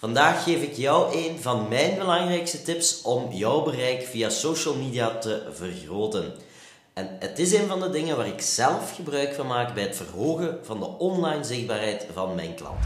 [0.00, 5.18] Vandaag geef ik jou een van mijn belangrijkste tips om jouw bereik via social media
[5.18, 6.34] te vergroten.
[6.94, 9.96] En het is een van de dingen waar ik zelf gebruik van maak bij het
[9.96, 12.78] verhogen van de online zichtbaarheid van mijn klant.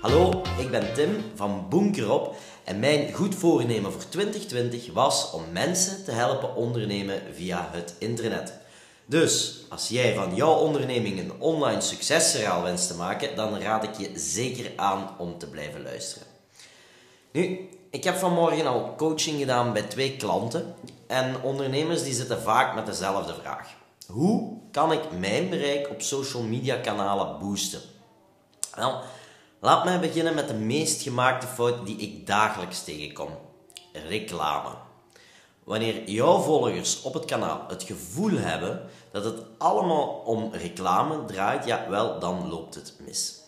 [0.00, 2.34] Hallo, ik ben Tim van Bunkerop
[2.64, 8.68] en mijn goed voornemen voor 2020 was om mensen te helpen ondernemen via het internet.
[9.10, 13.94] Dus als jij van jouw onderneming een online succesverhaal wenst te maken, dan raad ik
[13.98, 16.26] je zeker aan om te blijven luisteren.
[17.32, 20.74] Nu, ik heb vanmorgen al coaching gedaan bij twee klanten
[21.06, 23.68] en ondernemers die zitten vaak met dezelfde vraag.
[24.06, 27.80] Hoe kan ik mijn bereik op social media kanalen boosten?
[28.74, 29.00] Wel,
[29.60, 33.30] laat mij beginnen met de meest gemaakte fout die ik dagelijks tegenkom.
[33.92, 34.88] Reclame.
[35.64, 41.64] Wanneer jouw volgers op het kanaal het gevoel hebben dat het allemaal om reclame draait,
[41.64, 43.40] ja wel, dan loopt het mis.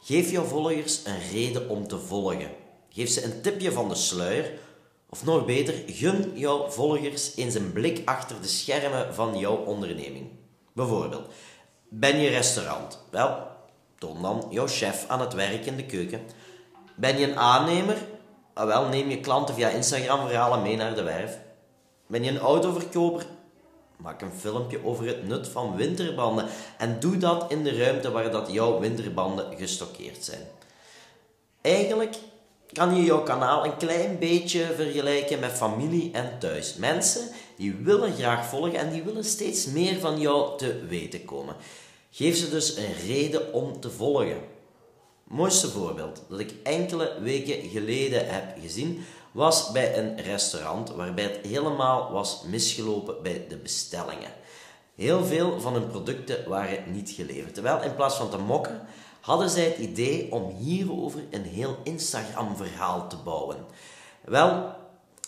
[0.00, 2.50] Geef jouw volgers een reden om te volgen.
[2.88, 4.52] Geef ze een tipje van de sluier.
[5.08, 10.26] Of nog beter, gun jouw volgers eens een blik achter de schermen van jouw onderneming.
[10.72, 11.28] Bijvoorbeeld,
[11.88, 13.04] ben je restaurant?
[13.10, 13.46] Wel,
[13.98, 16.20] toon dan jouw chef aan het werk in de keuken.
[16.94, 17.96] Ben je een aannemer?
[18.54, 21.38] Ah, wel, neem je klanten via Instagram-verhalen mee naar de werf.
[22.06, 23.26] Ben je een autoverkoper?
[23.96, 26.46] Maak een filmpje over het nut van winterbanden
[26.78, 30.46] en doe dat in de ruimte waar dat jouw winterbanden gestockeerd zijn.
[31.60, 32.16] Eigenlijk
[32.72, 36.74] kan je jouw kanaal een klein beetje vergelijken met familie en thuis.
[36.74, 41.56] Mensen die willen graag volgen en die willen steeds meer van jou te weten komen.
[42.10, 44.40] Geef ze dus een reden om te volgen.
[45.32, 51.46] Mooiste voorbeeld dat ik enkele weken geleden heb gezien was bij een restaurant waarbij het
[51.46, 54.30] helemaal was misgelopen bij de bestellingen.
[54.94, 57.54] Heel veel van hun producten waren niet geleverd.
[57.54, 58.80] Terwijl in plaats van te mokken,
[59.20, 63.56] hadden zij het idee om hierover een heel Instagram-verhaal te bouwen.
[64.24, 64.74] Wel,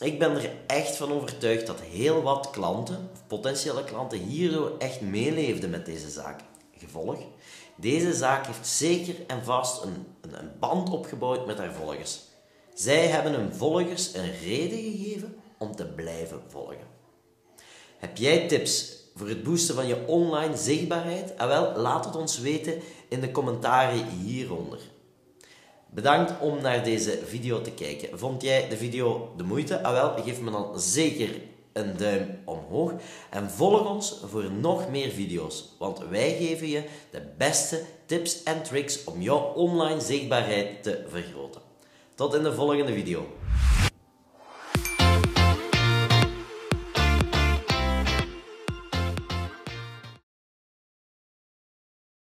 [0.00, 5.70] ik ben er echt van overtuigd dat heel wat klanten, potentiële klanten, hierdoor echt meeleefden
[5.70, 6.41] met deze zaak.
[6.78, 7.19] Gevolg?
[7.77, 12.21] Deze zaak heeft zeker en vast een, een, band opgebouwd met haar volgers.
[12.75, 16.87] Zij hebben hun volgers een reden gegeven om te blijven volgen.
[17.99, 21.33] Heb jij tips voor het boosten van je online zichtbaarheid?
[21.37, 24.79] Ah wel, laat het ons weten in de commentaren hieronder.
[25.91, 28.19] Bedankt om naar deze video te kijken.
[28.19, 29.83] Vond jij de video de moeite?
[29.83, 31.31] Ah wel, geef me dan zeker
[31.75, 32.93] een duim omhoog
[33.31, 38.62] en volg ons voor nog meer video's, want wij geven je de beste tips en
[38.62, 41.61] tricks om jouw online zichtbaarheid te vergroten.
[42.15, 43.27] Tot in de volgende video.